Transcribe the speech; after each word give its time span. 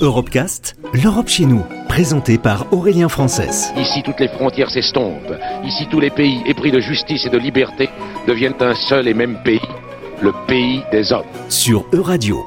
Europecast, 0.00 0.76
l'Europe 0.92 1.28
chez 1.28 1.44
nous, 1.44 1.62
présenté 1.88 2.38
par 2.38 2.72
Aurélien 2.72 3.08
Frances. 3.08 3.72
Ici, 3.76 4.02
toutes 4.04 4.20
les 4.20 4.28
frontières 4.28 4.70
s'estompent. 4.70 5.34
Ici, 5.64 5.86
tous 5.90 6.00
les 6.00 6.10
pays 6.10 6.40
épris 6.46 6.70
de 6.70 6.80
justice 6.80 7.26
et 7.26 7.30
de 7.30 7.38
liberté 7.38 7.88
deviennent 8.26 8.54
un 8.60 8.74
seul 8.74 9.08
et 9.08 9.14
même 9.14 9.38
pays, 9.44 9.60
le 10.22 10.32
pays 10.46 10.82
des 10.92 11.12
hommes. 11.12 11.26
Sur 11.48 11.84
Euradio. 11.92 12.46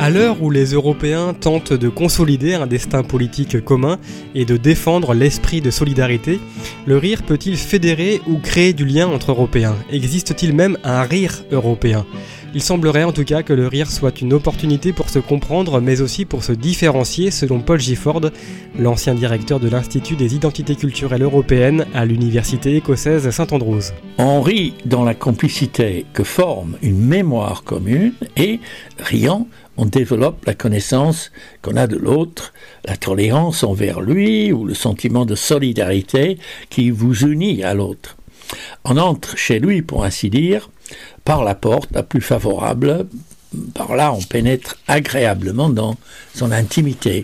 À 0.00 0.10
l'heure 0.10 0.40
où 0.40 0.50
les 0.50 0.74
Européens 0.74 1.34
tentent 1.34 1.72
de 1.72 1.88
consolider 1.88 2.54
un 2.54 2.68
destin 2.68 3.02
politique 3.02 3.64
commun 3.64 3.98
et 4.34 4.44
de 4.44 4.56
défendre 4.56 5.12
l'esprit 5.12 5.60
de 5.60 5.72
solidarité, 5.72 6.38
le 6.86 6.96
rire 6.98 7.24
peut-il 7.24 7.56
fédérer 7.56 8.20
ou 8.28 8.38
créer 8.38 8.72
du 8.72 8.84
lien 8.84 9.08
entre 9.08 9.32
Européens? 9.32 9.74
Existe-t-il 9.90 10.54
même 10.54 10.78
un 10.84 11.02
rire 11.02 11.42
européen? 11.50 12.06
Il 12.54 12.62
semblerait 12.62 13.04
en 13.04 13.12
tout 13.12 13.24
cas 13.24 13.42
que 13.42 13.52
le 13.52 13.66
rire 13.66 13.90
soit 13.90 14.20
une 14.20 14.32
opportunité 14.32 14.92
pour 14.92 15.10
se 15.10 15.18
comprendre, 15.18 15.80
mais 15.80 16.00
aussi 16.00 16.24
pour 16.24 16.44
se 16.44 16.52
différencier, 16.52 17.30
selon 17.30 17.60
Paul 17.60 17.78
Gifford, 17.78 18.30
l'ancien 18.78 19.14
directeur 19.14 19.60
de 19.60 19.68
l'Institut 19.68 20.16
des 20.16 20.34
identités 20.34 20.74
culturelles 20.74 21.22
européennes 21.22 21.86
à 21.94 22.04
l'Université 22.04 22.76
écossaise 22.76 23.28
Saint-Andrews. 23.30 23.92
On 24.16 24.40
rit 24.40 24.74
dans 24.86 25.04
la 25.04 25.14
complicité 25.14 26.06
que 26.12 26.24
forme 26.24 26.76
une 26.82 27.04
mémoire 27.04 27.64
commune 27.64 28.12
et, 28.36 28.60
riant, 28.98 29.46
on 29.76 29.84
développe 29.84 30.44
la 30.46 30.54
connaissance 30.54 31.30
qu'on 31.62 31.76
a 31.76 31.86
de 31.86 31.96
l'autre, 31.96 32.52
la 32.84 32.96
tolérance 32.96 33.62
envers 33.62 34.00
lui 34.00 34.52
ou 34.52 34.64
le 34.64 34.74
sentiment 34.74 35.24
de 35.24 35.34
solidarité 35.34 36.38
qui 36.68 36.90
vous 36.90 37.14
unit 37.20 37.62
à 37.62 37.74
l'autre. 37.74 38.16
On 38.84 38.96
entre 38.96 39.36
chez 39.36 39.60
lui, 39.60 39.82
pour 39.82 40.04
ainsi 40.04 40.30
dire, 40.30 40.70
par 41.24 41.44
la 41.44 41.54
porte 41.54 41.90
la 41.92 42.02
plus 42.02 42.20
favorable. 42.20 43.06
Par 43.74 43.96
là, 43.96 44.12
on 44.12 44.20
pénètre 44.20 44.76
agréablement 44.86 45.70
dans 45.70 45.96
son 46.34 46.52
intimité. 46.52 47.22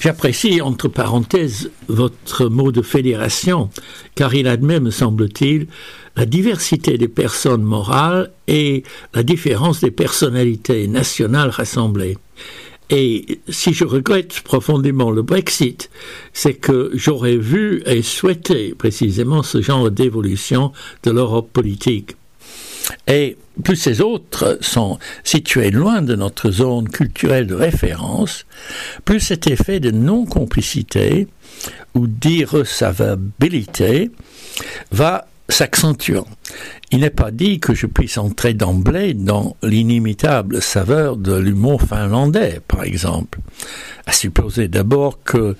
J'apprécie, 0.00 0.60
entre 0.60 0.88
parenthèses, 0.88 1.70
votre 1.88 2.46
mot 2.46 2.72
de 2.72 2.82
fédération, 2.82 3.70
car 4.14 4.34
il 4.34 4.48
admet, 4.48 4.80
me 4.80 4.90
semble-t-il, 4.90 5.66
la 6.16 6.26
diversité 6.26 6.98
des 6.98 7.08
personnes 7.08 7.62
morales 7.62 8.30
et 8.46 8.82
la 9.14 9.22
différence 9.22 9.80
des 9.80 9.90
personnalités 9.90 10.88
nationales 10.88 11.48
rassemblées. 11.48 12.18
Et 12.90 13.40
si 13.48 13.72
je 13.72 13.84
regrette 13.84 14.40
profondément 14.40 15.10
le 15.10 15.22
Brexit, 15.22 15.90
c'est 16.32 16.54
que 16.54 16.90
j'aurais 16.94 17.36
vu 17.36 17.82
et 17.86 18.02
souhaité 18.02 18.74
précisément 18.74 19.42
ce 19.42 19.62
genre 19.62 19.90
d'évolution 19.90 20.72
de 21.02 21.10
l'Europe 21.10 21.50
politique. 21.52 22.16
Et 23.06 23.36
plus 23.62 23.76
ces 23.76 24.00
autres 24.00 24.58
sont 24.60 24.98
situés 25.22 25.70
loin 25.70 26.02
de 26.02 26.14
notre 26.14 26.50
zone 26.50 26.88
culturelle 26.88 27.46
de 27.46 27.54
référence, 27.54 28.46
plus 29.04 29.20
cet 29.20 29.46
effet 29.46 29.80
de 29.80 29.90
non-complicité 29.90 31.28
ou 31.94 32.06
d'irrecevabilité 32.06 34.10
va 34.90 35.26
s'accentuant. 35.48 36.26
Il 36.90 37.00
n'est 37.00 37.10
pas 37.10 37.30
dit 37.30 37.60
que 37.60 37.74
je 37.74 37.86
puisse 37.86 38.18
entrer 38.18 38.54
d'emblée 38.54 39.14
dans 39.14 39.56
l'inimitable 39.62 40.62
saveur 40.62 41.16
de 41.16 41.34
l'humour 41.34 41.82
finlandais, 41.82 42.60
par 42.66 42.84
exemple, 42.84 43.40
à 44.06 44.12
supposer 44.12 44.68
d'abord 44.68 45.22
que 45.22 45.56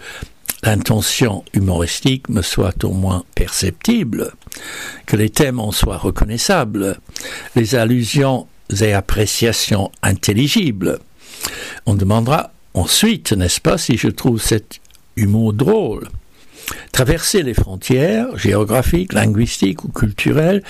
l'intention 0.63 1.45
humoristique 1.53 2.29
me 2.29 2.43
soit 2.43 2.85
au 2.85 2.93
moins 2.93 3.25
perceptible, 3.35 4.33
que 5.07 5.17
les 5.17 5.31
thèmes 5.31 5.61
en 5.61 5.73
soient 5.73 5.99
reconnaissables, 5.99 6.99
les 7.55 7.75
allusions 7.75 8.47
et 8.81 8.95
appréciations 8.95 9.91
intelligibles. 10.03 10.99
On 11.85 11.95
demandera 11.95 12.53
ensuite, 12.73 13.33
n'est-ce 13.33 13.61
pas, 13.61 13.77
si 13.77 13.99
je 13.99 14.09
trouve 14.09 14.41
cet 14.41 14.81
humour 15.17 15.53
drôle. 15.53 16.09
Traverser 16.93 17.43
les 17.43 17.55
frontières 17.55 18.37
géographiques, 18.37 19.13
linguistiques 19.13 19.85
ou 19.85 19.89
culturelles, 19.89 20.63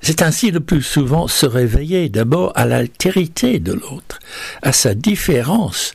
c'est 0.00 0.22
ainsi 0.22 0.50
le 0.50 0.60
plus 0.60 0.82
souvent 0.82 1.26
se 1.26 1.46
réveiller 1.46 2.08
d'abord 2.08 2.52
à 2.54 2.64
l'altérité 2.64 3.58
de 3.58 3.72
l'autre, 3.72 4.20
à 4.62 4.72
sa 4.72 4.94
différence, 4.94 5.94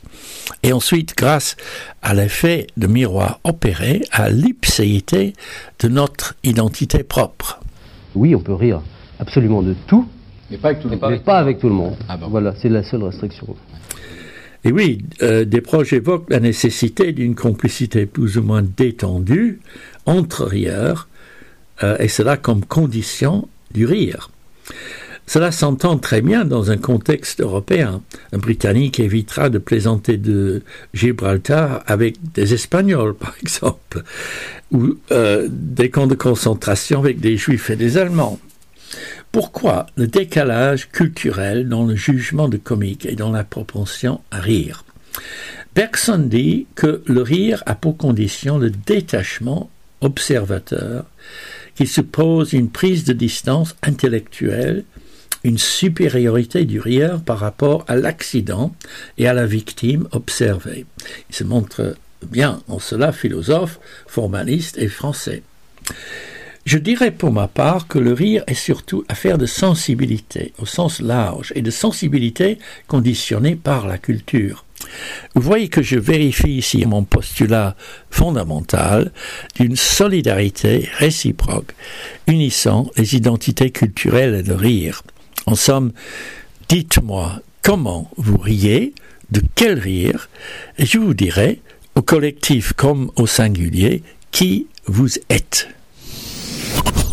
et 0.62 0.72
ensuite, 0.72 1.14
grâce 1.16 1.56
à 2.02 2.14
l'effet 2.14 2.66
de 2.76 2.86
miroir 2.86 3.40
opéré, 3.44 4.02
à 4.12 4.28
l'ipséité 4.28 5.32
de 5.78 5.88
notre 5.88 6.34
identité 6.44 7.02
propre. 7.02 7.60
Oui, 8.14 8.34
on 8.34 8.40
peut 8.40 8.54
rire 8.54 8.82
absolument 9.18 9.62
de 9.62 9.74
tout, 9.86 10.06
mais 10.50 10.58
pas 10.58 10.68
avec 10.68 10.82
tout, 10.82 10.88
mais 10.88 11.18
pas 11.18 11.38
avec 11.38 11.58
tout 11.58 11.68
le 11.68 11.74
monde. 11.74 11.96
Ah 12.08 12.18
voilà, 12.28 12.54
c'est 12.60 12.68
la 12.68 12.82
seule 12.82 13.04
restriction. 13.04 13.56
Et 14.64 14.72
oui, 14.72 15.04
euh, 15.22 15.44
des 15.44 15.60
proches 15.60 15.92
évoquent 15.92 16.30
la 16.30 16.40
nécessité 16.40 17.12
d'une 17.12 17.34
complicité 17.34 18.06
plus 18.06 18.36
ou 18.36 18.42
moins 18.42 18.62
détendue 18.62 19.60
entre 20.06 20.44
rieurs, 20.44 21.08
euh, 21.82 21.96
et 21.98 22.08
cela 22.08 22.36
comme 22.36 22.64
condition 22.64 23.48
du 23.72 23.86
rire. 23.86 24.30
Cela 25.26 25.52
s'entend 25.52 25.96
très 25.96 26.22
bien 26.22 26.44
dans 26.44 26.72
un 26.72 26.76
contexte 26.76 27.40
européen. 27.40 28.02
Un 28.32 28.38
Britannique 28.38 28.98
évitera 28.98 29.48
de 29.48 29.58
plaisanter 29.58 30.16
de 30.16 30.62
Gibraltar 30.92 31.84
avec 31.86 32.16
des 32.34 32.52
Espagnols, 32.52 33.14
par 33.18 33.34
exemple, 33.40 34.02
ou 34.72 34.96
euh, 35.12 35.46
des 35.48 35.88
camps 35.88 36.08
de 36.08 36.16
concentration 36.16 36.98
avec 36.98 37.20
des 37.20 37.36
Juifs 37.36 37.70
et 37.70 37.76
des 37.76 37.96
Allemands. 37.96 38.40
Pourquoi 39.32 39.86
le 39.94 40.08
décalage 40.08 40.90
culturel 40.90 41.68
dans 41.68 41.84
le 41.84 41.94
jugement 41.94 42.48
de 42.48 42.56
comique 42.56 43.06
et 43.06 43.14
dans 43.14 43.30
la 43.30 43.44
propension 43.44 44.20
à 44.32 44.40
rire? 44.40 44.84
Bergson 45.74 46.18
dit 46.18 46.66
que 46.74 47.02
le 47.06 47.22
rire 47.22 47.62
a 47.66 47.76
pour 47.76 47.96
condition 47.96 48.58
le 48.58 48.70
détachement 48.70 49.70
observateur 50.00 51.04
qui 51.76 51.86
suppose 51.86 52.54
une 52.54 52.70
prise 52.70 53.04
de 53.04 53.12
distance 53.12 53.76
intellectuelle, 53.82 54.84
une 55.44 55.58
supériorité 55.58 56.64
du 56.64 56.80
rieur 56.80 57.22
par 57.22 57.38
rapport 57.38 57.84
à 57.86 57.94
l'accident 57.94 58.74
et 59.16 59.28
à 59.28 59.32
la 59.32 59.46
victime 59.46 60.08
observée. 60.10 60.86
Il 61.28 61.36
se 61.36 61.44
montre 61.44 61.94
bien 62.26 62.62
en 62.66 62.80
cela 62.80 63.12
philosophe, 63.12 63.78
formaliste 64.08 64.76
et 64.76 64.88
français. 64.88 65.42
Je 66.66 66.78
dirais 66.78 67.10
pour 67.10 67.32
ma 67.32 67.48
part 67.48 67.88
que 67.88 67.98
le 67.98 68.12
rire 68.12 68.44
est 68.46 68.54
surtout 68.54 69.04
affaire 69.08 69.38
de 69.38 69.46
sensibilité, 69.46 70.52
au 70.58 70.66
sens 70.66 71.00
large, 71.00 71.52
et 71.54 71.62
de 71.62 71.70
sensibilité 71.70 72.58
conditionnée 72.86 73.56
par 73.56 73.86
la 73.86 73.98
culture. 73.98 74.64
Vous 75.34 75.42
voyez 75.42 75.68
que 75.68 75.82
je 75.82 75.98
vérifie 75.98 76.56
ici 76.56 76.84
mon 76.86 77.04
postulat 77.04 77.76
fondamental 78.10 79.12
d'une 79.56 79.76
solidarité 79.76 80.88
réciproque 80.98 81.74
unissant 82.26 82.90
les 82.96 83.14
identités 83.14 83.70
culturelles 83.70 84.34
et 84.34 84.42
le 84.42 84.54
rire. 84.54 85.02
En 85.46 85.54
somme, 85.54 85.92
dites-moi 86.68 87.40
comment 87.62 88.10
vous 88.16 88.38
riez, 88.38 88.94
de 89.30 89.42
quel 89.54 89.78
rire, 89.78 90.28
et 90.78 90.86
je 90.86 90.98
vous 90.98 91.14
dirai, 91.14 91.60
au 91.94 92.02
collectif 92.02 92.72
comme 92.72 93.10
au 93.16 93.26
singulier, 93.26 94.02
qui 94.30 94.66
vous 94.86 95.10
êtes. 95.28 95.68